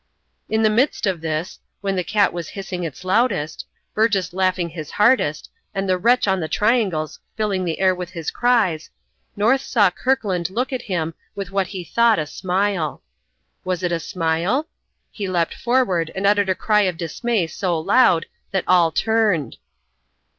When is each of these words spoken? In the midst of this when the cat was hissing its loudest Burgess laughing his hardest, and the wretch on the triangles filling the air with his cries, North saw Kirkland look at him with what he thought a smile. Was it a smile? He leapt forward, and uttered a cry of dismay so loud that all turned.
In 0.49 0.63
the 0.63 0.69
midst 0.71 1.05
of 1.05 1.21
this 1.21 1.59
when 1.81 1.95
the 1.95 2.03
cat 2.03 2.33
was 2.33 2.49
hissing 2.57 2.83
its 2.83 3.03
loudest 3.05 3.67
Burgess 3.93 4.33
laughing 4.33 4.69
his 4.69 4.89
hardest, 4.89 5.51
and 5.75 5.87
the 5.87 5.95
wretch 5.99 6.27
on 6.27 6.39
the 6.39 6.47
triangles 6.47 7.19
filling 7.37 7.65
the 7.65 7.79
air 7.79 7.93
with 7.93 8.09
his 8.09 8.31
cries, 8.31 8.89
North 9.35 9.61
saw 9.61 9.91
Kirkland 9.91 10.49
look 10.49 10.73
at 10.73 10.81
him 10.81 11.13
with 11.35 11.51
what 11.51 11.67
he 11.67 11.83
thought 11.83 12.17
a 12.17 12.25
smile. 12.25 13.03
Was 13.63 13.83
it 13.83 13.91
a 13.91 13.99
smile? 13.99 14.67
He 15.11 15.27
leapt 15.27 15.53
forward, 15.53 16.09
and 16.15 16.25
uttered 16.25 16.49
a 16.49 16.55
cry 16.55 16.81
of 16.89 16.97
dismay 16.97 17.45
so 17.45 17.77
loud 17.79 18.25
that 18.49 18.63
all 18.67 18.91
turned. 18.91 19.57